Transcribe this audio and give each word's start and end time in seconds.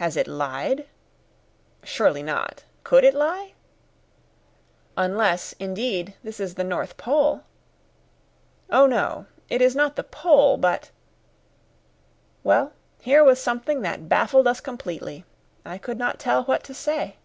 "Has 0.00 0.16
it 0.16 0.26
lied?" 0.26 0.86
"Surely 1.84 2.22
not. 2.22 2.64
Could 2.84 3.04
it 3.04 3.12
lie?" 3.12 3.52
"Unless, 4.96 5.52
indeed, 5.60 6.14
this 6.24 6.40
is 6.40 6.54
the 6.54 6.64
North 6.64 6.96
Pole!" 6.96 7.42
"Oh, 8.70 8.86
no, 8.86 9.26
it 9.50 9.60
is 9.60 9.76
not 9.76 9.94
the 9.96 10.04
Pole; 10.04 10.56
but" 10.56 10.90
Well, 12.42 12.72
here 13.02 13.22
was 13.22 13.38
something 13.38 13.82
that 13.82 14.08
baffled 14.08 14.46
us 14.48 14.60
completely. 14.62 15.26
I 15.66 15.76
could 15.76 15.98
not 15.98 16.18
tell 16.18 16.44
what 16.44 16.64
to 16.64 16.72
say. 16.72 17.16